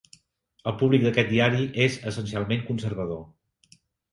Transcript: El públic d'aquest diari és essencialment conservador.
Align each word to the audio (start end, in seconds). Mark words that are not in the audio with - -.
El 0.69 0.73
públic 0.79 1.03
d'aquest 1.03 1.29
diari 1.33 1.67
és 1.85 1.99
essencialment 2.13 2.67
conservador. 2.71 3.25